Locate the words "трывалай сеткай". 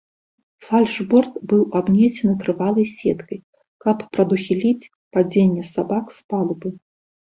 2.41-3.39